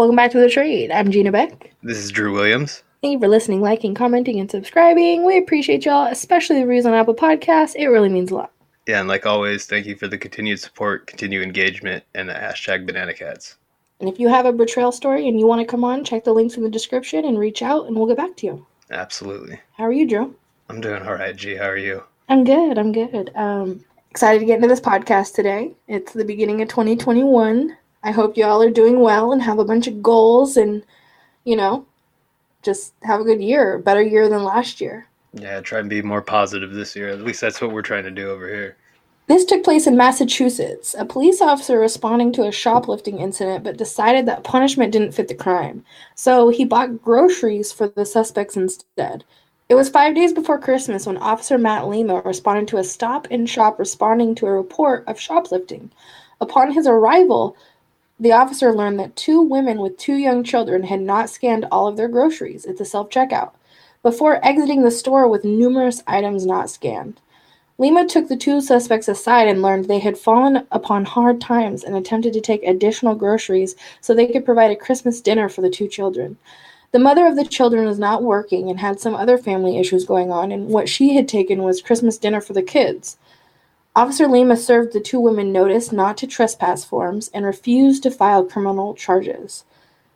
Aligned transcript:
Welcome 0.00 0.16
back 0.16 0.30
to 0.30 0.38
the 0.38 0.46
Betrayed. 0.46 0.90
I'm 0.90 1.10
Gina 1.10 1.30
Beck. 1.30 1.74
This 1.82 1.98
is 1.98 2.10
Drew 2.10 2.32
Williams. 2.32 2.82
Thank 3.02 3.12
you 3.12 3.18
for 3.18 3.28
listening, 3.28 3.60
liking, 3.60 3.94
commenting, 3.94 4.40
and 4.40 4.50
subscribing. 4.50 5.26
We 5.26 5.36
appreciate 5.36 5.84
y'all, 5.84 6.06
especially 6.06 6.56
the 6.56 6.66
reviews 6.66 6.86
on 6.86 6.94
Apple 6.94 7.14
Podcasts. 7.14 7.74
It 7.76 7.88
really 7.88 8.08
means 8.08 8.30
a 8.30 8.36
lot. 8.36 8.50
Yeah, 8.86 9.00
and 9.00 9.08
like 9.08 9.26
always, 9.26 9.66
thank 9.66 9.84
you 9.84 9.96
for 9.96 10.08
the 10.08 10.16
continued 10.16 10.58
support, 10.58 11.06
continued 11.06 11.42
engagement, 11.42 12.02
and 12.14 12.30
the 12.30 12.32
hashtag 12.32 12.86
Banana 12.86 13.12
Cats. 13.12 13.58
And 14.00 14.08
if 14.08 14.18
you 14.18 14.28
have 14.28 14.46
a 14.46 14.54
betrayal 14.54 14.90
story 14.90 15.28
and 15.28 15.38
you 15.38 15.46
want 15.46 15.60
to 15.60 15.70
come 15.70 15.84
on, 15.84 16.02
check 16.02 16.24
the 16.24 16.32
links 16.32 16.56
in 16.56 16.62
the 16.62 16.70
description 16.70 17.26
and 17.26 17.38
reach 17.38 17.60
out, 17.60 17.86
and 17.86 17.94
we'll 17.94 18.06
get 18.06 18.16
back 18.16 18.34
to 18.38 18.46
you. 18.46 18.66
Absolutely. 18.90 19.60
How 19.76 19.84
are 19.84 19.92
you, 19.92 20.08
Drew? 20.08 20.34
I'm 20.70 20.80
doing 20.80 21.02
all 21.02 21.12
right, 21.12 21.36
G. 21.36 21.56
How 21.56 21.68
are 21.68 21.76
you? 21.76 22.02
I'm 22.30 22.44
good. 22.44 22.78
I'm 22.78 22.92
good. 22.92 23.32
Um, 23.34 23.84
excited 24.10 24.38
to 24.38 24.46
get 24.46 24.56
into 24.56 24.68
this 24.68 24.80
podcast 24.80 25.34
today. 25.34 25.72
It's 25.88 26.14
the 26.14 26.24
beginning 26.24 26.62
of 26.62 26.68
2021. 26.68 27.76
I 28.02 28.12
hope 28.12 28.36
you 28.36 28.44
all 28.44 28.62
are 28.62 28.70
doing 28.70 29.00
well 29.00 29.32
and 29.32 29.42
have 29.42 29.58
a 29.58 29.64
bunch 29.64 29.86
of 29.86 30.02
goals 30.02 30.56
and, 30.56 30.82
you 31.44 31.56
know, 31.56 31.86
just 32.62 32.94
have 33.02 33.20
a 33.20 33.24
good 33.24 33.42
year, 33.42 33.78
better 33.78 34.02
year 34.02 34.28
than 34.28 34.42
last 34.44 34.80
year. 34.80 35.06
Yeah, 35.32 35.60
try 35.60 35.78
and 35.78 35.88
be 35.88 36.02
more 36.02 36.22
positive 36.22 36.72
this 36.72 36.96
year. 36.96 37.08
At 37.08 37.20
least 37.20 37.40
that's 37.40 37.60
what 37.60 37.72
we're 37.72 37.82
trying 37.82 38.04
to 38.04 38.10
do 38.10 38.30
over 38.30 38.48
here. 38.48 38.76
This 39.28 39.44
took 39.44 39.62
place 39.62 39.86
in 39.86 39.96
Massachusetts. 39.96 40.96
A 40.98 41.04
police 41.04 41.40
officer 41.40 41.78
responding 41.78 42.32
to 42.32 42.48
a 42.48 42.52
shoplifting 42.52 43.20
incident 43.20 43.62
but 43.62 43.76
decided 43.76 44.26
that 44.26 44.42
punishment 44.42 44.92
didn't 44.92 45.12
fit 45.12 45.28
the 45.28 45.34
crime. 45.34 45.84
So 46.16 46.48
he 46.48 46.64
bought 46.64 47.00
groceries 47.00 47.70
for 47.70 47.86
the 47.86 48.04
suspects 48.04 48.56
instead. 48.56 49.22
It 49.68 49.76
was 49.76 49.88
five 49.88 50.16
days 50.16 50.32
before 50.32 50.58
Christmas 50.58 51.06
when 51.06 51.16
Officer 51.16 51.58
Matt 51.58 51.86
Lima 51.86 52.22
responded 52.24 52.66
to 52.68 52.78
a 52.78 52.82
stop 52.82 53.28
and 53.30 53.48
shop 53.48 53.78
responding 53.78 54.34
to 54.34 54.46
a 54.46 54.52
report 54.52 55.04
of 55.06 55.20
shoplifting. 55.20 55.92
Upon 56.40 56.72
his 56.72 56.88
arrival, 56.88 57.56
the 58.20 58.32
officer 58.32 58.72
learned 58.72 59.00
that 59.00 59.16
two 59.16 59.40
women 59.40 59.80
with 59.80 59.96
two 59.96 60.16
young 60.16 60.44
children 60.44 60.82
had 60.82 61.00
not 61.00 61.30
scanned 61.30 61.66
all 61.72 61.88
of 61.88 61.96
their 61.96 62.08
groceries 62.08 62.66
at 62.66 62.76
the 62.76 62.84
self 62.84 63.08
checkout 63.08 63.52
before 64.02 64.44
exiting 64.44 64.82
the 64.82 64.90
store 64.90 65.26
with 65.26 65.42
numerous 65.42 66.02
items 66.06 66.44
not 66.44 66.68
scanned. 66.68 67.18
Lima 67.78 68.06
took 68.06 68.28
the 68.28 68.36
two 68.36 68.60
suspects 68.60 69.08
aside 69.08 69.48
and 69.48 69.62
learned 69.62 69.86
they 69.86 69.98
had 70.00 70.18
fallen 70.18 70.66
upon 70.70 71.06
hard 71.06 71.40
times 71.40 71.82
and 71.82 71.96
attempted 71.96 72.34
to 72.34 72.40
take 72.42 72.62
additional 72.62 73.14
groceries 73.14 73.74
so 74.02 74.12
they 74.12 74.26
could 74.26 74.44
provide 74.44 74.70
a 74.70 74.76
Christmas 74.76 75.22
dinner 75.22 75.48
for 75.48 75.62
the 75.62 75.70
two 75.70 75.88
children. 75.88 76.36
The 76.92 76.98
mother 76.98 77.26
of 77.26 77.36
the 77.36 77.44
children 77.46 77.86
was 77.86 77.98
not 77.98 78.22
working 78.22 78.68
and 78.68 78.80
had 78.80 79.00
some 79.00 79.14
other 79.14 79.38
family 79.38 79.78
issues 79.78 80.04
going 80.04 80.30
on, 80.30 80.52
and 80.52 80.68
what 80.68 80.90
she 80.90 81.14
had 81.14 81.26
taken 81.26 81.62
was 81.62 81.80
Christmas 81.80 82.18
dinner 82.18 82.42
for 82.42 82.52
the 82.52 82.62
kids. 82.62 83.16
Officer 83.96 84.28
Lima 84.28 84.56
served 84.56 84.92
the 84.92 85.00
two 85.00 85.18
women 85.18 85.52
notice 85.52 85.90
not 85.90 86.16
to 86.18 86.26
trespass 86.26 86.84
forms 86.84 87.28
and 87.34 87.44
refused 87.44 88.04
to 88.04 88.10
file 88.10 88.44
criminal 88.44 88.94
charges. 88.94 89.64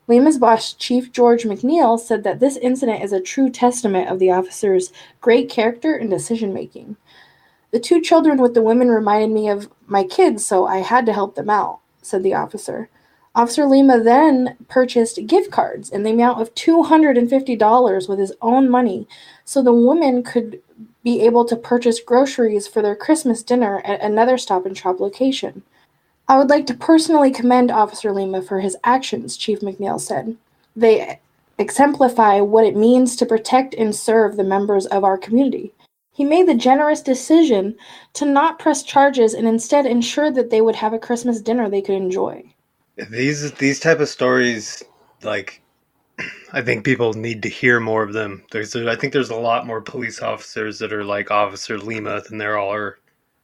Lima's 0.07 0.39
boss, 0.39 0.75
Chief 0.75 1.11
George 1.11 1.43
McNeil, 1.43 1.99
said 1.99 2.23
that 2.23 2.39
this 2.39 2.57
incident 2.59 3.03
is 3.03 3.13
a 3.13 3.21
true 3.21 3.51
testament 3.51 4.09
of 4.09 4.21
the 4.21 4.31
officer's 4.31 4.93
great 5.21 5.49
character 5.51 5.95
and 5.97 6.09
decision 6.09 6.55
making. 6.55 6.97
The 7.73 7.81
two 7.81 8.01
children 8.01 8.41
with 8.41 8.55
the 8.55 8.63
women 8.63 8.89
reminded 8.89 9.31
me 9.33 9.49
of 9.49 9.69
my 9.87 10.05
kids, 10.05 10.47
so 10.47 10.67
I 10.67 10.79
had 10.79 11.05
to 11.07 11.13
help 11.13 11.35
them 11.35 11.51
out, 11.51 11.81
said 12.01 12.23
the 12.23 12.35
officer. 12.35 12.89
Officer 13.35 13.67
Lima 13.67 13.99
then 13.99 14.57
purchased 14.69 15.27
gift 15.27 15.51
cards 15.51 15.91
in 15.91 16.05
the 16.05 16.13
amount 16.13 16.41
of 16.41 16.55
$250 16.55 18.09
with 18.09 18.19
his 18.21 18.33
own 18.41 18.71
money 18.71 19.09
so 19.45 19.61
the 19.61 19.73
woman 19.73 20.23
could 20.23 20.63
be 21.05 21.21
able 21.21 21.45
to 21.45 21.57
purchase 21.57 22.01
groceries 22.01 22.67
for 22.67 22.83
their 22.83 22.97
Christmas 22.97 23.43
dinner 23.43 23.81
at 23.85 24.01
another 24.01 24.37
stop 24.37 24.67
and 24.67 24.77
shop 24.77 24.99
location. 24.99 25.63
I 26.27 26.39
would 26.39 26.51
like 26.51 26.67
to 26.67 26.75
personally 26.75 27.31
commend 27.31 27.71
Officer 27.71 28.11
Lima 28.11 28.43
for 28.43 28.61
his 28.61 28.77
actions, 28.83 29.37
Chief 29.37 29.61
McNeil 29.61 30.01
said. 30.01 30.37
They 30.75 31.21
exemplify 31.59 32.41
what 32.41 32.65
it 32.65 32.75
means 32.75 33.15
to 33.17 33.27
protect 33.27 33.75
and 33.75 33.95
serve 33.95 34.37
the 34.37 34.43
members 34.43 34.87
of 34.87 35.05
our 35.05 35.19
community. 35.19 35.73
He 36.13 36.25
made 36.25 36.49
the 36.49 36.55
generous 36.55 37.03
decision 37.03 37.77
to 38.15 38.25
not 38.25 38.59
press 38.59 38.83
charges 38.83 39.35
and 39.35 39.47
instead 39.47 39.87
ensure 39.87 40.33
that 40.33 40.51
they 40.51 40.61
would 40.61 40.77
have 40.77 40.93
a 40.93 40.99
Christmas 40.99 41.41
dinner 41.41 41.69
they 41.69 41.83
could 41.83 41.95
enjoy 41.97 42.45
these 42.97 43.51
these 43.53 43.81
type 43.81 44.01
of 44.01 44.09
stories 44.09 44.83
like 45.23 45.61
I 46.53 46.63
think 46.63 46.85
people 46.85 47.15
need 47.15 47.43
to 47.43 47.49
hear 47.49 47.81
more 47.81 48.03
of 48.03 48.13
them. 48.13 48.45
There's 48.53 48.77
I 48.77 48.97
think 48.97 49.13
there's 49.13 49.31
a 49.31 49.37
lot 49.37 49.67
more 49.67 49.81
police 49.81 50.21
officers 50.21 50.79
that 50.79 50.93
are 50.93 51.05
like 51.05 51.31
Officer 51.31 51.79
Lima 51.79 52.23
than 52.23 52.39
there 52.39 52.59
are, 52.59 52.99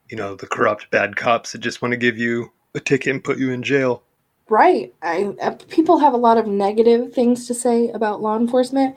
you 0.09 0.17
know, 0.17 0.37
the 0.37 0.47
corrupt 0.47 0.91
bad 0.91 1.17
cops 1.17 1.53
that 1.53 1.59
just 1.59 1.83
want 1.83 1.93
to 1.93 1.99
give 1.99 2.19
you 2.19 2.53
a 2.75 2.81
ticket 2.81 3.13
and 3.13 3.25
put 3.25 3.39
you 3.39 3.51
in 3.51 3.63
jail. 3.63 4.03
Right. 4.49 4.95
I, 5.03 5.35
uh, 5.41 5.57
people 5.69 5.99
have 5.99 6.13
a 6.13 6.19
lot 6.19 6.39
of 6.39 6.47
negative 6.47 7.13
things 7.13 7.47
to 7.47 7.55
say 7.55 7.89
about 7.91 8.23
law 8.23 8.37
enforcement, 8.37 8.97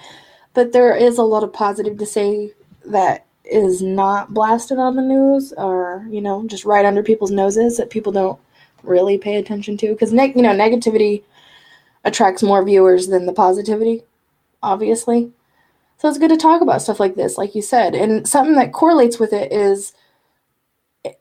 but 0.53 0.71
there 0.71 0.95
is 0.95 1.17
a 1.17 1.23
lot 1.23 1.43
of 1.43 1.53
positive 1.53 1.97
to 1.97 2.05
say 2.05 2.53
that 2.85 3.25
is 3.45 3.81
not 3.81 4.33
blasted 4.33 4.79
on 4.79 4.95
the 4.95 5.01
news 5.01 5.53
or, 5.57 6.07
you 6.09 6.21
know, 6.21 6.45
just 6.47 6.65
right 6.65 6.85
under 6.85 7.03
people's 7.03 7.31
noses 7.31 7.77
that 7.77 7.89
people 7.89 8.11
don't 8.11 8.39
really 8.83 9.17
pay 9.17 9.35
attention 9.35 9.77
to 9.77 9.89
because 9.89 10.13
ne- 10.13 10.33
you 10.35 10.41
know 10.41 10.53
negativity 10.53 11.23
attracts 12.03 12.43
more 12.43 12.63
viewers 12.63 13.07
than 13.07 13.25
the 13.25 13.33
positivity 13.33 14.03
obviously. 14.63 15.31
So 15.97 16.09
it's 16.09 16.17
good 16.17 16.29
to 16.29 16.37
talk 16.37 16.61
about 16.61 16.81
stuff 16.81 16.99
like 16.99 17.15
this 17.15 17.37
like 17.37 17.53
you 17.53 17.61
said. 17.61 17.93
And 17.93 18.27
something 18.27 18.55
that 18.55 18.73
correlates 18.73 19.19
with 19.19 19.33
it 19.33 19.51
is 19.51 19.93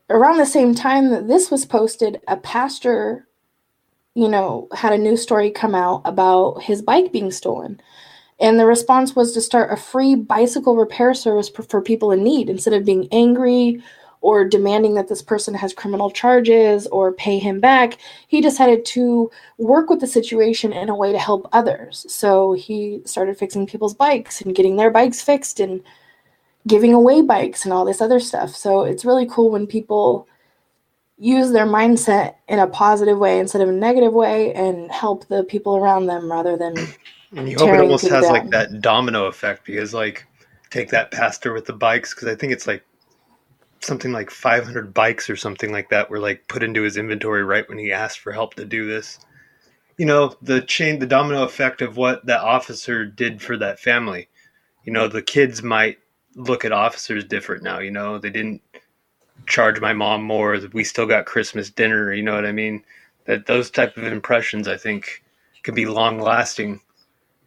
around 0.08 0.38
the 0.38 0.46
same 0.46 0.74
time 0.74 1.10
that 1.10 1.28
this 1.28 1.50
was 1.50 1.66
posted 1.66 2.20
a 2.28 2.36
pastor 2.36 3.26
you 4.14 4.28
know 4.28 4.68
had 4.72 4.92
a 4.92 4.98
news 4.98 5.22
story 5.22 5.50
come 5.50 5.74
out 5.74 6.02
about 6.04 6.62
his 6.62 6.80
bike 6.80 7.12
being 7.12 7.30
stolen. 7.30 7.80
And 8.40 8.58
the 8.58 8.66
response 8.66 9.14
was 9.14 9.32
to 9.34 9.40
start 9.40 9.72
a 9.72 9.76
free 9.76 10.14
bicycle 10.14 10.76
repair 10.76 11.14
service 11.14 11.48
for 11.48 11.80
people 11.80 12.10
in 12.10 12.24
need 12.24 12.50
instead 12.50 12.74
of 12.74 12.84
being 12.84 13.06
angry 13.12 13.82
or 14.22 14.44
demanding 14.44 14.94
that 14.94 15.08
this 15.08 15.20
person 15.20 15.52
has 15.52 15.74
criminal 15.74 16.10
charges 16.10 16.86
or 16.86 17.12
pay 17.12 17.38
him 17.38 17.60
back. 17.60 17.98
He 18.28 18.40
decided 18.40 18.84
to 18.86 19.30
work 19.58 19.90
with 19.90 20.00
the 20.00 20.06
situation 20.06 20.72
in 20.72 20.88
a 20.88 20.96
way 20.96 21.12
to 21.12 21.18
help 21.18 21.48
others. 21.52 22.06
So 22.08 22.54
he 22.54 23.02
started 23.04 23.36
fixing 23.36 23.66
people's 23.66 23.94
bikes 23.94 24.40
and 24.40 24.54
getting 24.54 24.76
their 24.76 24.90
bikes 24.90 25.20
fixed 25.20 25.60
and 25.60 25.82
giving 26.66 26.94
away 26.94 27.20
bikes 27.20 27.64
and 27.64 27.72
all 27.72 27.84
this 27.84 28.00
other 28.00 28.20
stuff. 28.20 28.50
So 28.50 28.84
it's 28.84 29.04
really 29.04 29.26
cool 29.26 29.50
when 29.50 29.66
people 29.66 30.28
use 31.18 31.50
their 31.50 31.66
mindset 31.66 32.36
in 32.48 32.60
a 32.60 32.66
positive 32.66 33.18
way 33.18 33.40
instead 33.40 33.60
of 33.60 33.68
a 33.68 33.72
negative 33.72 34.12
way 34.12 34.54
and 34.54 34.90
help 34.90 35.26
the 35.28 35.44
people 35.44 35.76
around 35.76 36.06
them 36.06 36.30
rather 36.30 36.56
than 36.56 36.74
and 37.36 37.48
you 37.48 37.56
hope 37.56 37.68
it 37.68 37.80
almost 37.80 38.08
has 38.08 38.24
down. 38.24 38.32
like 38.32 38.50
that 38.50 38.80
domino 38.80 39.26
effect 39.26 39.64
because 39.64 39.94
like 39.94 40.26
take 40.70 40.88
that 40.90 41.12
pastor 41.12 41.52
with 41.52 41.64
the 41.64 41.72
bikes 41.72 42.12
because 42.12 42.26
i 42.26 42.34
think 42.34 42.52
it's 42.52 42.66
like 42.66 42.84
something 43.84 44.12
like 44.12 44.30
500 44.30 44.94
bikes 44.94 45.28
or 45.28 45.36
something 45.36 45.72
like 45.72 45.90
that 45.90 46.10
were 46.10 46.18
like 46.18 46.48
put 46.48 46.62
into 46.62 46.82
his 46.82 46.96
inventory 46.96 47.44
right 47.44 47.68
when 47.68 47.78
he 47.78 47.92
asked 47.92 48.20
for 48.20 48.32
help 48.32 48.54
to 48.54 48.64
do 48.64 48.86
this. 48.86 49.18
You 49.98 50.06
know, 50.06 50.34
the 50.40 50.62
chain, 50.62 50.98
the 50.98 51.06
domino 51.06 51.42
effect 51.42 51.82
of 51.82 51.96
what 51.96 52.24
that 52.26 52.40
officer 52.40 53.04
did 53.04 53.42
for 53.42 53.56
that 53.58 53.78
family. 53.78 54.28
You 54.84 54.92
know, 54.92 55.08
the 55.08 55.22
kids 55.22 55.62
might 55.62 55.98
look 56.34 56.64
at 56.64 56.72
officers 56.72 57.24
different 57.24 57.62
now. 57.62 57.78
You 57.78 57.90
know, 57.90 58.18
they 58.18 58.30
didn't 58.30 58.62
charge 59.46 59.80
my 59.80 59.92
mom 59.92 60.22
more. 60.22 60.58
We 60.72 60.84
still 60.84 61.06
got 61.06 61.26
Christmas 61.26 61.70
dinner. 61.70 62.12
You 62.12 62.22
know 62.22 62.34
what 62.34 62.46
I 62.46 62.52
mean? 62.52 62.82
That 63.26 63.46
those 63.46 63.70
type 63.70 63.96
of 63.96 64.04
impressions, 64.04 64.66
I 64.66 64.76
think, 64.76 65.22
can 65.62 65.74
be 65.74 65.86
long 65.86 66.18
lasting 66.18 66.80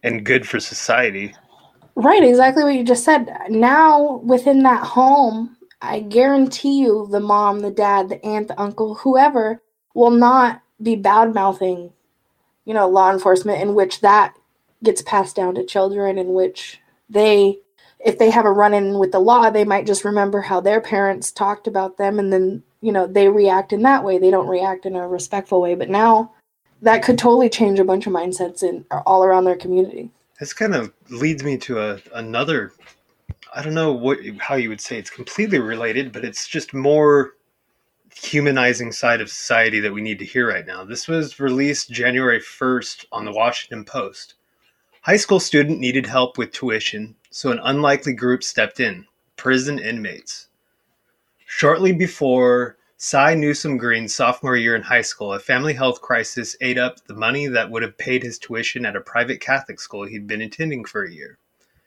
and 0.02 0.24
good 0.24 0.48
for 0.48 0.60
society. 0.60 1.34
Right, 1.96 2.22
exactly 2.22 2.62
what 2.62 2.74
you 2.74 2.84
just 2.84 3.04
said. 3.04 3.28
Now, 3.48 4.20
within 4.22 4.62
that 4.62 4.84
home, 4.84 5.55
I 5.86 6.00
guarantee 6.00 6.80
you 6.80 7.08
the 7.10 7.20
mom, 7.20 7.60
the 7.60 7.70
dad, 7.70 8.08
the 8.08 8.24
aunt, 8.24 8.48
the 8.48 8.60
uncle, 8.60 8.96
whoever 8.96 9.62
will 9.94 10.10
not 10.10 10.62
be 10.82 10.96
bad 10.96 11.34
mouthing, 11.34 11.92
you 12.64 12.74
know, 12.74 12.88
law 12.88 13.10
enforcement 13.10 13.62
in 13.62 13.74
which 13.74 14.00
that 14.00 14.34
gets 14.82 15.02
passed 15.02 15.36
down 15.36 15.54
to 15.54 15.64
children, 15.64 16.18
in 16.18 16.34
which 16.34 16.80
they, 17.08 17.58
if 18.04 18.18
they 18.18 18.30
have 18.30 18.44
a 18.44 18.52
run 18.52 18.74
in 18.74 18.98
with 18.98 19.12
the 19.12 19.18
law, 19.18 19.48
they 19.48 19.64
might 19.64 19.86
just 19.86 20.04
remember 20.04 20.42
how 20.42 20.60
their 20.60 20.80
parents 20.80 21.32
talked 21.32 21.66
about 21.66 21.96
them 21.96 22.18
and 22.18 22.32
then, 22.32 22.62
you 22.80 22.92
know, 22.92 23.06
they 23.06 23.28
react 23.28 23.72
in 23.72 23.82
that 23.82 24.04
way. 24.04 24.18
They 24.18 24.30
don't 24.30 24.48
react 24.48 24.84
in 24.84 24.96
a 24.96 25.08
respectful 25.08 25.60
way. 25.60 25.74
But 25.74 25.88
now 25.88 26.32
that 26.82 27.02
could 27.02 27.18
totally 27.18 27.48
change 27.48 27.78
a 27.78 27.84
bunch 27.84 28.06
of 28.06 28.12
mindsets 28.12 28.62
in 28.62 28.84
all 29.06 29.24
around 29.24 29.44
their 29.44 29.56
community. 29.56 30.10
This 30.38 30.52
kind 30.52 30.74
of 30.74 30.92
leads 31.08 31.42
me 31.42 31.56
to 31.58 31.80
a, 31.80 31.98
another 32.14 32.72
I 33.54 33.62
don't 33.62 33.74
know 33.74 33.92
what 33.92 34.18
how 34.38 34.56
you 34.56 34.68
would 34.68 34.80
say 34.80 34.98
it's 34.98 35.10
completely 35.10 35.58
related, 35.58 36.12
but 36.12 36.24
it's 36.24 36.48
just 36.48 36.74
more 36.74 37.34
humanizing 38.14 38.92
side 38.92 39.20
of 39.20 39.28
society 39.28 39.80
that 39.80 39.92
we 39.92 40.00
need 40.00 40.18
to 40.18 40.24
hear 40.24 40.48
right 40.48 40.66
now. 40.66 40.84
This 40.84 41.06
was 41.06 41.38
released 41.38 41.90
January 41.90 42.40
1st 42.40 43.04
on 43.12 43.24
the 43.24 43.32
Washington 43.32 43.84
Post. 43.84 44.34
High 45.02 45.18
school 45.18 45.38
student 45.38 45.78
needed 45.78 46.06
help 46.06 46.38
with 46.38 46.50
tuition, 46.50 47.14
so 47.30 47.50
an 47.50 47.60
unlikely 47.62 48.14
group 48.14 48.42
stepped 48.42 48.80
in 48.80 49.06
prison 49.36 49.78
inmates. 49.78 50.48
Shortly 51.44 51.92
before 51.92 52.76
Cy 52.96 53.34
Newsom 53.34 53.76
Green's 53.76 54.14
sophomore 54.14 54.56
year 54.56 54.74
in 54.74 54.82
high 54.82 55.02
school, 55.02 55.34
a 55.34 55.38
family 55.38 55.74
health 55.74 56.00
crisis 56.00 56.56
ate 56.60 56.78
up 56.78 57.04
the 57.06 57.14
money 57.14 57.46
that 57.46 57.70
would 57.70 57.82
have 57.82 57.98
paid 57.98 58.22
his 58.22 58.38
tuition 58.38 58.86
at 58.86 58.96
a 58.96 59.00
private 59.00 59.40
Catholic 59.40 59.78
school 59.78 60.06
he'd 60.06 60.26
been 60.26 60.40
attending 60.40 60.84
for 60.84 61.04
a 61.04 61.12
year. 61.12 61.38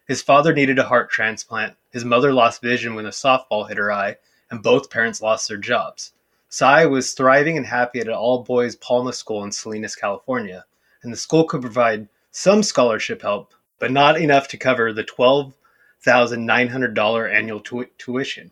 His 0.10 0.22
father 0.24 0.54
needed 0.54 0.80
a 0.80 0.86
heart 0.86 1.12
transplant, 1.12 1.78
his 1.92 2.04
mother 2.04 2.34
lost 2.34 2.64
vision 2.64 2.96
when 2.96 3.06
a 3.06 3.10
softball 3.10 3.68
hit 3.68 3.78
her 3.78 3.92
eye, 3.92 4.18
and 4.50 4.64
both 4.64 4.90
parents 4.90 5.22
lost 5.22 5.48
their 5.48 5.58
jobs. 5.58 6.14
Cy 6.48 6.88
was 6.88 7.14
thriving 7.14 7.58
and 7.58 7.68
happy 7.68 8.00
at 8.00 8.08
an 8.08 8.16
all 8.16 8.42
boys 8.42 8.76
Palma 8.76 9.14
school 9.14 9.44
in 9.44 9.52
Salinas, 9.52 9.96
California, 9.96 10.66
and 11.04 11.14
the 11.14 11.18
school 11.18 11.44
could 11.44 11.62
provide 11.62 12.08
some 12.32 12.64
scholarship 12.64 13.22
help, 13.22 13.54
but 13.78 13.92
not 13.92 14.20
enough 14.20 14.48
to 14.48 14.58
cover 14.58 14.92
the 14.92 15.04
$12,900 15.04 17.32
annual 17.32 17.60
tu- 17.60 17.92
tuition. 18.00 18.50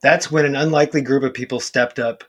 That's 0.00 0.32
when 0.32 0.46
an 0.46 0.56
unlikely 0.56 1.02
group 1.02 1.24
of 1.24 1.34
people 1.34 1.60
stepped 1.60 1.98
up 1.98 2.24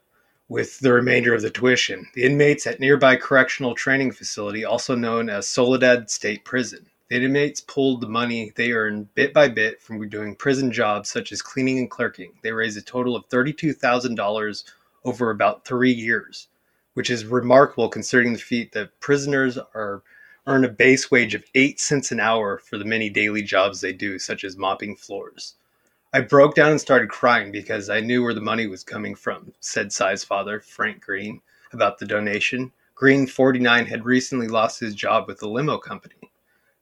with 0.49 0.81
the 0.81 0.91
remainder 0.91 1.33
of 1.33 1.41
the 1.41 1.49
tuition. 1.49 2.09
The 2.13 2.23
inmates 2.23 2.67
at 2.67 2.81
nearby 2.81 3.15
correctional 3.15 3.73
training 3.73 4.11
facility, 4.11 4.65
also 4.65 4.95
known 4.95 5.29
as 5.29 5.47
Soledad 5.47 6.09
State 6.09 6.43
Prison. 6.43 6.87
The 7.07 7.17
inmates 7.17 7.61
pulled 7.61 8.01
the 8.01 8.07
money 8.07 8.51
they 8.55 8.71
earned 8.71 9.13
bit 9.13 9.31
by 9.31 9.47
bit 9.47 9.79
from 9.79 10.09
doing 10.09 10.35
prison 10.35 10.71
jobs 10.71 11.07
such 11.07 11.31
as 11.31 11.41
cleaning 11.41 11.77
and 11.77 11.89
clerking. 11.89 12.31
They 12.41 12.51
raised 12.51 12.77
a 12.79 12.81
total 12.81 13.15
of 13.15 13.29
$32,000 13.29 14.63
over 15.03 15.29
about 15.29 15.65
three 15.65 15.91
years, 15.91 16.47
which 16.95 17.11
is 17.11 17.25
remarkable 17.25 17.89
considering 17.89 18.33
the 18.33 18.39
feat 18.39 18.71
that 18.71 18.99
prisoners 18.99 19.59
are 19.75 20.01
earn 20.47 20.65
a 20.65 20.69
base 20.69 21.11
wage 21.11 21.35
of 21.35 21.43
eight 21.53 21.79
cents 21.79 22.11
an 22.11 22.19
hour 22.19 22.57
for 22.57 22.79
the 22.79 22.85
many 22.85 23.09
daily 23.09 23.43
jobs 23.43 23.81
they 23.81 23.93
do, 23.93 24.17
such 24.17 24.43
as 24.43 24.57
mopping 24.57 24.95
floors. 24.95 25.55
I 26.11 26.21
broke 26.21 26.55
down 26.55 26.71
and 26.71 26.81
started 26.81 27.09
crying 27.09 27.51
because 27.51 27.89
I 27.89 27.99
knew 27.99 28.23
where 28.23 28.33
the 28.33 28.41
money 28.41 28.65
was 28.65 28.83
coming 28.83 29.13
from, 29.13 29.53
said 29.59 29.91
Cy's 29.91 30.23
father, 30.23 30.59
Frank 30.59 31.01
Green, 31.05 31.41
about 31.71 31.99
the 31.99 32.05
donation. 32.05 32.71
Green, 32.95 33.27
49, 33.27 33.85
had 33.85 34.05
recently 34.05 34.47
lost 34.47 34.79
his 34.79 34.95
job 34.95 35.27
with 35.27 35.39
the 35.39 35.47
limo 35.47 35.77
company. 35.77 36.31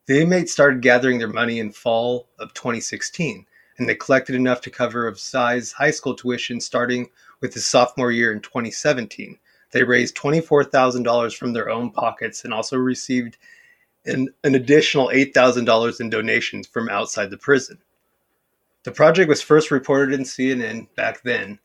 The 0.05 0.21
inmates 0.21 0.51
started 0.51 0.81
gathering 0.81 1.19
their 1.19 1.29
money 1.29 1.59
in 1.59 1.71
fall 1.71 2.27
of 2.38 2.53
2016, 2.53 3.45
and 3.77 3.88
they 3.88 3.95
collected 3.95 4.35
enough 4.35 4.59
to 4.61 4.69
cover 4.69 5.07
of 5.07 5.19
Cy's 5.19 5.71
high 5.71 5.91
school 5.91 6.13
tuition 6.13 6.59
starting 6.59 7.09
with 7.39 7.53
his 7.53 7.65
sophomore 7.65 8.11
year 8.11 8.33
in 8.33 8.41
2017. 8.41 9.38
They 9.71 9.83
raised 9.83 10.17
$24,000 10.17 11.38
from 11.38 11.53
their 11.53 11.69
own 11.69 11.91
pockets 11.91 12.44
and 12.44 12.53
also 12.53 12.77
received 12.77 13.38
an, 14.05 14.27
an 14.44 14.55
additional 14.55 15.07
$8,000 15.07 16.01
in 16.01 16.09
donations 16.09 16.67
from 16.67 16.89
outside 16.89 17.29
the 17.29 17.38
prison. 17.38 17.79
The 18.83 18.91
project 18.91 19.29
was 19.29 19.41
first 19.41 19.71
reported 19.71 20.13
in 20.13 20.25
CNN 20.25 20.94
back 20.95 21.23
then. 21.23 21.59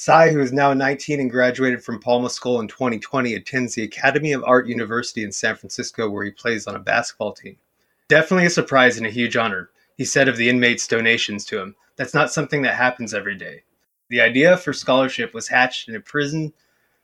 Cy, 0.00 0.30
who 0.30 0.38
is 0.38 0.52
now 0.52 0.72
19 0.72 1.18
and 1.18 1.28
graduated 1.28 1.82
from 1.82 1.98
Palma 1.98 2.30
School 2.30 2.60
in 2.60 2.68
2020, 2.68 3.34
attends 3.34 3.74
the 3.74 3.82
Academy 3.82 4.30
of 4.30 4.44
Art 4.44 4.68
University 4.68 5.24
in 5.24 5.32
San 5.32 5.56
Francisco, 5.56 6.08
where 6.08 6.24
he 6.24 6.30
plays 6.30 6.68
on 6.68 6.76
a 6.76 6.78
basketball 6.78 7.32
team. 7.32 7.56
Definitely 8.06 8.46
a 8.46 8.50
surprise 8.50 8.96
and 8.96 9.08
a 9.08 9.10
huge 9.10 9.36
honor, 9.36 9.70
he 9.96 10.04
said 10.04 10.28
of 10.28 10.36
the 10.36 10.48
inmates' 10.48 10.86
donations 10.86 11.44
to 11.46 11.60
him. 11.60 11.74
That's 11.96 12.14
not 12.14 12.32
something 12.32 12.62
that 12.62 12.76
happens 12.76 13.12
every 13.12 13.34
day. 13.34 13.64
The 14.08 14.20
idea 14.20 14.56
for 14.56 14.72
scholarship 14.72 15.34
was 15.34 15.48
hatched 15.48 15.88
in 15.88 15.96
a 15.96 16.00
prison 16.00 16.52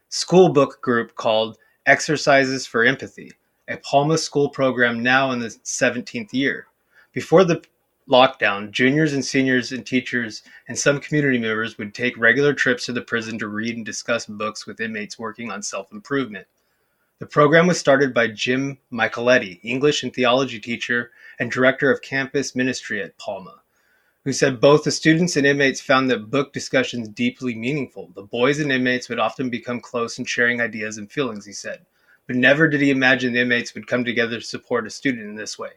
school 0.07 0.47
book 0.47 0.81
group 0.81 1.15
called 1.15 1.57
Exercises 1.87 2.65
for 2.65 2.85
Empathy, 2.85 3.33
a 3.67 3.75
Palma 3.75 4.17
School 4.17 4.47
program 4.47 5.03
now 5.03 5.31
in 5.31 5.39
the 5.39 5.47
17th 5.47 6.31
year. 6.31 6.67
Before 7.11 7.43
the 7.43 7.61
lockdown, 8.09 8.71
juniors 8.71 9.13
and 9.13 9.25
seniors 9.25 9.71
and 9.71 9.85
teachers 9.85 10.43
and 10.67 10.77
some 10.77 10.99
community 10.99 11.39
members 11.39 11.77
would 11.77 11.93
take 11.93 12.17
regular 12.17 12.53
trips 12.53 12.85
to 12.85 12.93
the 12.93 13.01
prison 13.01 13.39
to 13.39 13.47
read 13.47 13.75
and 13.75 13.85
discuss 13.85 14.25
books 14.25 14.67
with 14.67 14.79
inmates 14.79 15.17
working 15.17 15.51
on 15.51 15.63
self 15.63 15.91
improvement. 15.91 16.47
The 17.19 17.25
program 17.25 17.65
was 17.65 17.79
started 17.79 18.13
by 18.13 18.27
Jim 18.27 18.77
Micheletti, 18.91 19.59
English 19.63 20.03
and 20.03 20.13
theology 20.13 20.59
teacher 20.59 21.11
and 21.39 21.49
director 21.49 21.89
of 21.91 22.01
campus 22.01 22.55
ministry 22.55 23.01
at 23.01 23.17
Palma, 23.17 23.61
who 24.25 24.33
said 24.33 24.59
both 24.59 24.83
the 24.83 24.91
students 24.91 25.35
and 25.35 25.47
inmates 25.47 25.81
found 25.81 26.11
that 26.11 26.29
book 26.29 26.51
discussions 26.53 27.07
deeply 27.07 27.55
meaningful. 27.55 28.11
The 28.13 28.23
boys 28.23 28.59
and 28.59 28.71
inmates 28.71 29.07
would 29.09 29.19
often 29.19 29.49
become 29.49 29.79
close 29.79 30.19
in 30.19 30.25
sharing 30.25 30.59
ideas 30.61 30.97
and 30.97 31.11
feelings, 31.11 31.45
he 31.45 31.53
said, 31.53 31.85
but 32.27 32.35
never 32.35 32.67
did 32.67 32.81
he 32.81 32.91
imagine 32.91 33.33
the 33.33 33.41
inmates 33.41 33.73
would 33.73 33.87
come 33.87 34.03
together 34.03 34.39
to 34.39 34.45
support 34.45 34.85
a 34.85 34.89
student 34.89 35.23
in 35.23 35.35
this 35.35 35.57
way. 35.57 35.71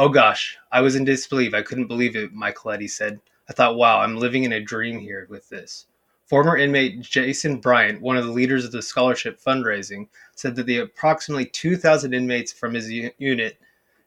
Oh 0.00 0.08
gosh, 0.08 0.56
I 0.72 0.80
was 0.80 0.96
in 0.96 1.04
disbelief. 1.04 1.52
I 1.52 1.60
couldn't 1.60 1.86
believe 1.86 2.16
it, 2.16 2.34
Micheletti 2.34 2.88
said. 2.88 3.20
I 3.50 3.52
thought, 3.52 3.76
wow, 3.76 4.00
I'm 4.00 4.16
living 4.16 4.44
in 4.44 4.52
a 4.54 4.58
dream 4.58 4.98
here 4.98 5.26
with 5.28 5.46
this. 5.50 5.84
Former 6.24 6.56
inmate 6.56 7.02
Jason 7.02 7.58
Bryant, 7.58 8.00
one 8.00 8.16
of 8.16 8.24
the 8.24 8.32
leaders 8.32 8.64
of 8.64 8.72
the 8.72 8.80
scholarship 8.80 9.38
fundraising, 9.38 10.08
said 10.34 10.56
that 10.56 10.64
the 10.64 10.78
approximately 10.78 11.44
2,000 11.44 12.14
inmates 12.14 12.50
from 12.50 12.72
his 12.72 12.90
unit 12.90 13.58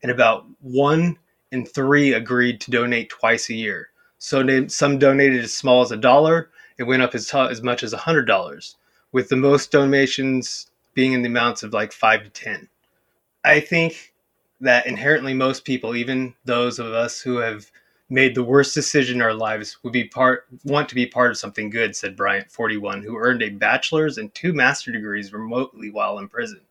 and 0.02 0.12
about 0.12 0.48
one 0.62 1.16
in 1.52 1.64
three 1.64 2.14
agreed 2.14 2.60
to 2.62 2.72
donate 2.72 3.12
twice 3.12 3.52
a 3.52 3.54
year. 3.54 3.90
So 4.18 4.68
some 4.70 4.98
donated 4.98 5.44
as 5.44 5.54
small 5.54 5.84
as 5.84 5.92
a 5.92 5.98
dollar. 5.98 6.50
It 6.80 6.86
went 6.86 7.04
up 7.04 7.14
as, 7.14 7.32
as 7.36 7.62
much 7.62 7.84
as 7.84 7.94
a 7.94 7.98
hundred 7.98 8.26
dollars, 8.26 8.78
with 9.12 9.30
the 9.30 9.36
most 9.36 9.72
donations 9.72 10.72
being 10.96 11.14
in 11.14 11.22
the 11.22 11.30
amounts 11.30 11.62
of 11.62 11.72
like 11.72 11.92
five 11.92 12.24
to 12.24 12.30
ten. 12.32 12.68
I 13.46 13.60
think 13.60 14.13
that 14.64 14.88
inherently 14.88 15.34
most 15.34 15.66
people, 15.66 15.94
even 15.94 16.34
those 16.46 16.80
of 16.80 16.88
us 16.88 17.20
who 17.20 17.36
have 17.36 17.70
made 18.10 18.34
the 18.34 18.44
worst 18.44 18.74
decision 18.74 19.18
in 19.18 19.22
our 19.22 19.34
lives, 19.34 19.78
would 19.84 19.92
be 19.92 20.06
part 20.06 20.46
want 20.64 20.88
to 20.88 20.96
be 20.96 21.06
part 21.06 21.32
of 21.32 21.38
something 21.38 21.70
good, 21.70 21.96
said 21.96 22.16
Bryant, 22.16 22.50
41, 22.50 23.04
who 23.04 23.18
earned 23.18 23.44
a 23.44 23.50
bachelor's 23.50 24.18
and 24.18 24.34
two 24.34 24.54
master 24.54 24.92
degrees 24.92 25.34
remotely 25.34 25.92
while 25.92 26.18
in 26.20 26.30
prison. 26.30 26.62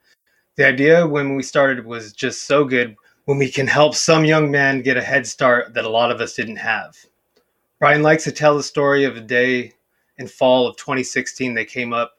The 0.56 0.66
idea 0.66 1.06
when 1.06 1.36
we 1.36 1.42
started 1.42 1.84
was 1.84 2.14
just 2.14 2.46
so 2.46 2.64
good 2.64 2.96
when 3.26 3.36
we 3.36 3.50
can 3.50 3.66
help 3.66 3.94
some 3.94 4.24
young 4.24 4.50
man 4.50 4.80
get 4.80 4.96
a 4.96 5.02
head 5.02 5.26
start 5.26 5.74
that 5.74 5.84
a 5.84 5.90
lot 5.90 6.10
of 6.10 6.20
us 6.20 6.34
didn't 6.34 6.56
have. 6.56 6.96
Bryant 7.78 8.02
likes 8.02 8.24
to 8.24 8.32
tell 8.32 8.56
the 8.56 8.62
story 8.62 9.04
of 9.04 9.16
a 9.16 9.20
day 9.20 9.72
in 10.16 10.28
fall 10.28 10.66
of 10.66 10.76
2016 10.76 11.52
they 11.52 11.64
came 11.66 11.92
up 11.92 12.14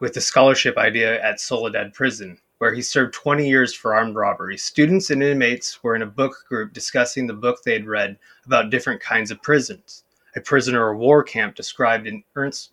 with 0.00 0.14
the 0.14 0.20
scholarship 0.22 0.78
idea 0.78 1.22
at 1.22 1.38
Soledad 1.40 1.92
Prison 1.92 2.38
where 2.58 2.74
he 2.74 2.82
served 2.82 3.14
20 3.14 3.48
years 3.48 3.72
for 3.72 3.94
armed 3.94 4.16
robbery. 4.16 4.58
Students 4.58 5.10
and 5.10 5.22
inmates 5.22 5.82
were 5.82 5.94
in 5.94 6.02
a 6.02 6.06
book 6.06 6.44
group 6.48 6.72
discussing 6.72 7.26
the 7.26 7.34
book 7.34 7.62
they 7.62 7.72
had 7.72 7.86
read 7.86 8.18
about 8.44 8.70
different 8.70 9.00
kinds 9.00 9.30
of 9.30 9.42
prisons. 9.42 10.04
A 10.36 10.40
prisoner 10.40 10.90
of 10.90 10.98
war 10.98 11.22
camp 11.22 11.54
described 11.54 12.06
in 12.06 12.22
Ernst, 12.36 12.72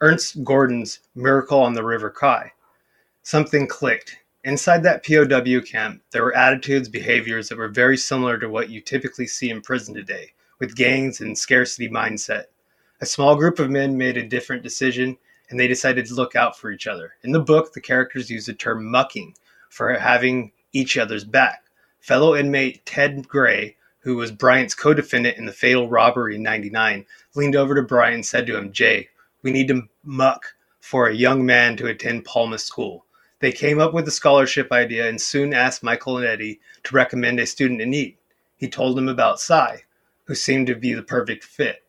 Ernest 0.00 0.44
Gordon's 0.44 1.00
Miracle 1.14 1.60
on 1.60 1.72
the 1.72 1.84
River 1.84 2.10
Kwai. 2.10 2.52
Something 3.22 3.66
clicked. 3.66 4.16
Inside 4.44 4.82
that 4.84 5.04
POW 5.04 5.60
camp, 5.60 6.02
there 6.12 6.22
were 6.22 6.36
attitudes, 6.36 6.88
behaviors 6.88 7.48
that 7.48 7.58
were 7.58 7.68
very 7.68 7.96
similar 7.96 8.38
to 8.38 8.48
what 8.48 8.70
you 8.70 8.80
typically 8.80 9.26
see 9.26 9.50
in 9.50 9.60
prison 9.60 9.94
today, 9.94 10.32
with 10.60 10.76
gangs 10.76 11.20
and 11.20 11.36
scarcity 11.36 11.88
mindset. 11.88 12.44
A 13.00 13.06
small 13.06 13.34
group 13.34 13.58
of 13.58 13.70
men 13.70 13.98
made 13.98 14.16
a 14.16 14.22
different 14.22 14.62
decision 14.62 15.18
and 15.48 15.58
they 15.58 15.68
decided 15.68 16.06
to 16.06 16.14
look 16.14 16.34
out 16.34 16.58
for 16.58 16.70
each 16.70 16.86
other. 16.86 17.14
In 17.22 17.32
the 17.32 17.40
book, 17.40 17.72
the 17.72 17.80
characters 17.80 18.30
use 18.30 18.46
the 18.46 18.54
term 18.54 18.90
mucking 18.90 19.34
for 19.68 19.92
having 19.94 20.52
each 20.72 20.96
other's 20.96 21.24
back. 21.24 21.64
Fellow 22.00 22.36
inmate 22.36 22.84
Ted 22.86 23.26
Gray, 23.28 23.76
who 24.00 24.16
was 24.16 24.30
Bryant's 24.30 24.74
co 24.74 24.94
defendant 24.94 25.38
in 25.38 25.46
the 25.46 25.52
fatal 25.52 25.88
robbery 25.88 26.36
in 26.36 26.42
99, 26.42 27.04
leaned 27.34 27.56
over 27.56 27.74
to 27.74 27.82
Bryant 27.82 28.14
and 28.14 28.26
said 28.26 28.46
to 28.46 28.56
him, 28.56 28.72
Jay, 28.72 29.08
we 29.42 29.50
need 29.50 29.68
to 29.68 29.88
muck 30.04 30.54
for 30.80 31.08
a 31.08 31.14
young 31.14 31.44
man 31.44 31.76
to 31.76 31.88
attend 31.88 32.24
Palma 32.24 32.58
School. 32.58 33.04
They 33.40 33.52
came 33.52 33.80
up 33.80 33.92
with 33.92 34.04
the 34.04 34.10
scholarship 34.10 34.72
idea 34.72 35.08
and 35.08 35.20
soon 35.20 35.52
asked 35.52 35.82
Micheletti 35.82 36.60
to 36.84 36.94
recommend 36.94 37.38
a 37.38 37.46
student 37.46 37.80
in 37.80 37.90
need. 37.90 38.16
He 38.56 38.68
told 38.68 38.96
them 38.96 39.08
about 39.08 39.40
Cy, 39.40 39.82
who 40.24 40.34
seemed 40.34 40.68
to 40.68 40.74
be 40.74 40.94
the 40.94 41.02
perfect 41.02 41.44
fit. 41.44 41.82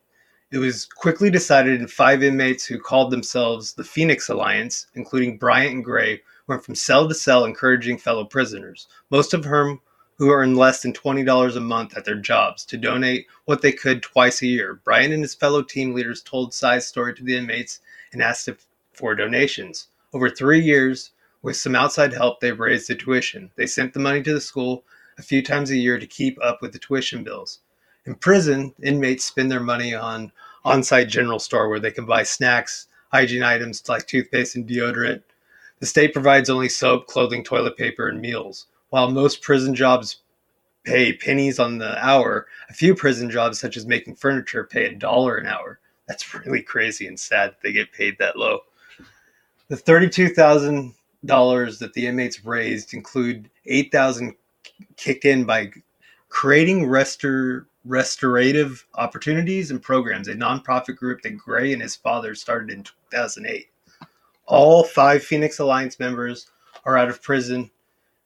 It 0.50 0.56
was 0.56 0.86
quickly 0.86 1.28
decided, 1.28 1.78
and 1.78 1.90
five 1.90 2.22
inmates 2.22 2.64
who 2.64 2.80
called 2.80 3.10
themselves 3.10 3.74
the 3.74 3.84
Phoenix 3.84 4.30
Alliance, 4.30 4.86
including 4.94 5.36
Bryant 5.36 5.74
and 5.74 5.84
Gray, 5.84 6.22
went 6.46 6.64
from 6.64 6.74
cell 6.74 7.06
to 7.06 7.14
cell 7.14 7.44
encouraging 7.44 7.98
fellow 7.98 8.24
prisoners, 8.24 8.88
most 9.10 9.34
of 9.34 9.44
whom 9.44 9.82
who 10.16 10.30
earned 10.32 10.56
less 10.56 10.80
than 10.80 10.94
$20 10.94 11.54
a 11.54 11.60
month 11.60 11.94
at 11.98 12.06
their 12.06 12.18
jobs, 12.18 12.64
to 12.64 12.78
donate 12.78 13.26
what 13.44 13.60
they 13.60 13.72
could 13.72 14.02
twice 14.02 14.40
a 14.40 14.46
year. 14.46 14.80
Bryant 14.84 15.12
and 15.12 15.22
his 15.22 15.34
fellow 15.34 15.60
team 15.60 15.92
leaders 15.92 16.22
told 16.22 16.54
Cy's 16.54 16.86
story 16.86 17.14
to 17.14 17.22
the 17.22 17.36
inmates 17.36 17.80
and 18.14 18.22
asked 18.22 18.48
for 18.94 19.14
donations. 19.14 19.88
Over 20.14 20.30
three 20.30 20.60
years, 20.60 21.10
with 21.42 21.56
some 21.56 21.76
outside 21.76 22.14
help, 22.14 22.40
they 22.40 22.52
raised 22.52 22.88
the 22.88 22.94
tuition. 22.94 23.50
They 23.56 23.66
sent 23.66 23.92
the 23.92 24.00
money 24.00 24.22
to 24.22 24.32
the 24.32 24.40
school 24.40 24.84
a 25.18 25.22
few 25.22 25.42
times 25.42 25.70
a 25.70 25.76
year 25.76 25.98
to 25.98 26.06
keep 26.06 26.38
up 26.42 26.62
with 26.62 26.72
the 26.72 26.78
tuition 26.78 27.22
bills. 27.22 27.60
In 28.08 28.14
prison, 28.14 28.72
inmates 28.82 29.26
spend 29.26 29.50
their 29.50 29.60
money 29.60 29.94
on 29.94 30.32
on-site 30.64 31.10
general 31.10 31.38
store 31.38 31.68
where 31.68 31.78
they 31.78 31.90
can 31.90 32.06
buy 32.06 32.22
snacks, 32.22 32.88
hygiene 33.12 33.42
items 33.42 33.86
like 33.86 34.06
toothpaste 34.06 34.56
and 34.56 34.66
deodorant. 34.66 35.22
The 35.80 35.84
state 35.84 36.14
provides 36.14 36.48
only 36.48 36.70
soap, 36.70 37.06
clothing, 37.06 37.44
toilet 37.44 37.76
paper, 37.76 38.08
and 38.08 38.18
meals. 38.18 38.68
While 38.88 39.10
most 39.10 39.42
prison 39.42 39.74
jobs 39.74 40.22
pay 40.84 41.12
pennies 41.12 41.58
on 41.58 41.76
the 41.76 42.02
hour, 42.02 42.46
a 42.70 42.72
few 42.72 42.94
prison 42.94 43.28
jobs, 43.28 43.60
such 43.60 43.76
as 43.76 43.84
making 43.84 44.14
furniture, 44.14 44.64
pay 44.64 44.86
a 44.86 44.94
dollar 44.94 45.36
an 45.36 45.46
hour. 45.46 45.78
That's 46.06 46.34
really 46.46 46.62
crazy 46.62 47.06
and 47.08 47.20
sad 47.20 47.50
that 47.50 47.60
they 47.62 47.72
get 47.72 47.92
paid 47.92 48.16
that 48.20 48.38
low. 48.38 48.60
The 49.68 49.76
thirty-two 49.76 50.30
thousand 50.30 50.94
dollars 51.26 51.78
that 51.80 51.92
the 51.92 52.06
inmates 52.06 52.42
raised 52.42 52.94
include 52.94 53.50
eight 53.66 53.92
thousand 53.92 54.34
kicked 54.96 55.26
in 55.26 55.44
by 55.44 55.72
creating 56.30 56.86
restor 56.86 57.66
restorative 57.88 58.86
opportunities 58.94 59.70
and 59.70 59.82
programs, 59.82 60.28
a 60.28 60.34
nonprofit 60.34 60.96
group 60.96 61.22
that 61.22 61.38
Gray 61.38 61.72
and 61.72 61.82
his 61.82 61.96
father 61.96 62.34
started 62.34 62.70
in 62.70 62.84
2008. 62.84 63.68
All 64.46 64.84
five 64.84 65.24
Phoenix 65.24 65.58
Alliance 65.58 65.98
members 65.98 66.50
are 66.84 66.96
out 66.96 67.08
of 67.08 67.22
prison, 67.22 67.70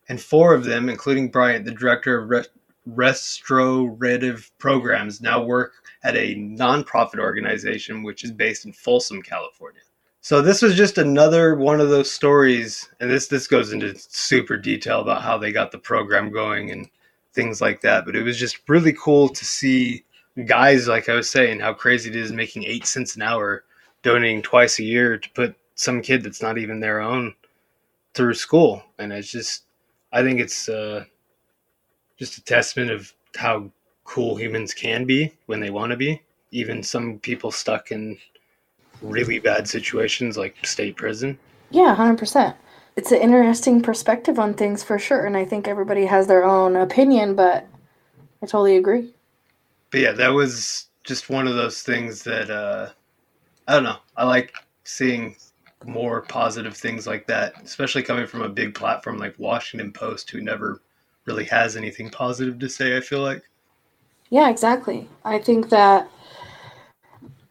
and 0.09 0.21
four 0.21 0.52
of 0.52 0.64
them, 0.64 0.88
including 0.88 1.31
Bryant, 1.31 1.64
the 1.64 1.71
director 1.71 2.19
of 2.19 2.31
Re- 2.31 2.45
restorative 2.87 4.50
programs, 4.59 5.21
now 5.21 5.42
work 5.42 5.75
at 6.02 6.16
a 6.16 6.35
nonprofit 6.35 7.21
organization 7.21 8.02
which 8.02 8.25
is 8.25 8.33
based 8.33 8.66
in 8.66 8.73
Folsom, 8.73 9.23
California. 9.23 9.81
So 10.21 10.40
this 10.42 10.62
was 10.62 10.76
just 10.76 10.99
another 10.99 11.54
one 11.54 11.81
of 11.81 11.88
those 11.88 12.11
stories, 12.11 12.88
and 13.00 13.11
this 13.11 13.26
this 13.26 13.49
goes 13.49 13.73
into 13.73 13.97
super 13.97 14.57
detail 14.57 15.00
about 15.00 15.23
how 15.23 15.38
they 15.38 15.50
got 15.50 15.73
the 15.73 15.78
program 15.78 16.31
going 16.31 16.71
and 16.71 16.88
things 17.33 17.61
like 17.61 17.81
that. 17.83 18.05
But 18.05 18.17
it 18.17 18.23
was 18.23 18.39
just 18.39 18.69
really 18.69 18.93
cool 18.93 19.29
to 19.29 19.45
see 19.45 20.05
guys, 20.47 20.89
like 20.89 21.09
I 21.09 21.15
was 21.15 21.29
saying, 21.29 21.61
how 21.61 21.75
crazy 21.75 22.11
it 22.11 22.17
is 22.17 22.33
making 22.33 22.65
eight 22.65 22.87
cents 22.87 23.17
an 23.17 23.23
hour, 23.23 23.65
donating 24.03 24.43
twice 24.43 24.79
a 24.79 24.85
year 24.85 25.19
to 25.19 25.31
put 25.31 25.55
some 25.75 26.03
kid 26.03 26.23
that's 26.23 26.43
not 26.43 26.59
even 26.59 26.81
their 26.81 27.01
own 27.01 27.35
through 28.15 28.35
school, 28.35 28.83
and 28.99 29.12
it's 29.12 29.31
just, 29.31 29.65
I 30.12 30.23
think 30.23 30.39
it's 30.39 30.69
uh, 30.69 31.05
just 32.19 32.39
a 32.39 32.45
testament 32.45 32.91
of 32.91 33.12
how 33.37 33.71
cool 34.05 34.37
humans 34.37 34.75
can 34.75 35.05
be 35.05 35.33
when 35.47 35.61
they 35.61 35.71
want 35.71 35.91
to 35.91 35.97
be. 35.97 36.23
Even 36.51 36.83
some 36.83 37.19
people 37.19 37.51
stuck 37.51 37.91
in 37.91 38.19
really 39.01 39.39
bad 39.39 39.67
situations 39.67 40.37
like 40.37 40.55
state 40.65 40.97
prison. 40.97 41.39
Yeah, 41.71 41.97
100%. 41.97 42.55
It's 42.96 43.12
an 43.12 43.20
interesting 43.20 43.80
perspective 43.80 44.38
on 44.38 44.54
things 44.54 44.82
for 44.82 44.99
sure. 44.99 45.25
And 45.25 45.37
I 45.37 45.44
think 45.44 45.66
everybody 45.66 46.04
has 46.06 46.26
their 46.26 46.44
own 46.44 46.76
opinion, 46.76 47.34
but 47.34 47.66
I 48.42 48.46
totally 48.46 48.76
agree. 48.76 49.14
But 49.90 50.00
yeah, 50.00 50.12
that 50.12 50.28
was 50.28 50.87
just 51.04 51.30
one 51.30 51.49
of 51.49 51.54
those 51.54 51.82
things 51.82 52.22
that, 52.25 52.50
uh, 52.50 52.90
I 53.66 53.75
don't 53.75 53.84
know. 53.84 53.99
I 54.16 54.25
like 54.25 54.52
seeing 54.84 55.37
more 55.84 56.22
positive 56.22 56.76
things 56.76 57.06
like 57.06 57.26
that, 57.26 57.54
especially 57.62 58.02
coming 58.02 58.26
from 58.26 58.42
a 58.42 58.49
big 58.49 58.75
platform 58.75 59.18
like 59.18 59.34
Washington 59.38 59.92
Post, 59.92 60.30
who 60.30 60.40
never 60.40 60.80
really 61.25 61.44
has 61.44 61.76
anything 61.76 62.11
positive 62.11 62.58
to 62.58 62.68
say, 62.68 62.96
I 62.96 63.00
feel 63.00 63.20
like. 63.20 63.42
Yeah, 64.30 64.49
exactly. 64.49 65.08
I 65.25 65.38
think 65.38 65.68
that 65.70 66.08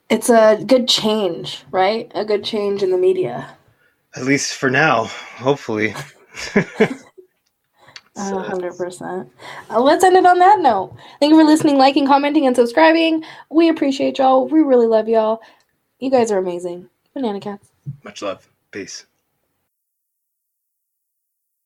it's 0.10 0.30
a 0.30 0.62
good 0.66 0.88
change, 0.88 1.64
right? 1.72 2.12
A 2.16 2.26
good 2.26 2.44
change 2.44 2.84
in 2.84 2.92
the 2.92 2.98
media. 2.98 3.56
At 4.16 4.26
least 4.26 4.56
for 4.56 4.70
now, 4.70 5.06
hopefully. 5.06 5.94
hundred 8.18 8.78
percent. 8.78 9.30
Uh, 9.70 9.80
let's 9.82 10.04
end 10.04 10.16
it 10.16 10.26
on 10.26 10.40
that 10.40 10.60
note. 10.60 10.96
Thank 11.20 11.32
you 11.32 11.40
for 11.40 11.46
listening, 11.46 11.78
liking, 11.78 12.06
commenting, 12.08 12.48
and 12.48 12.56
subscribing. 12.56 13.24
We 13.50 13.70
appreciate 13.70 14.18
y'all. 14.18 14.48
We 14.48 14.62
really 14.62 14.88
love 14.88 15.08
y'all. 15.08 15.42
You 16.00 16.12
guys 16.12 16.32
are 16.32 16.38
amazing. 16.40 16.90
Banana 17.14 17.40
cats. 17.40 17.72
Much 18.04 18.22
love. 18.22 18.48
Peace. 18.72 19.06